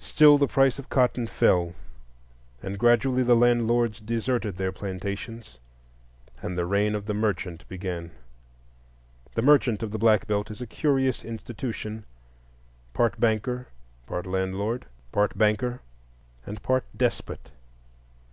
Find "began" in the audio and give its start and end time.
7.68-8.10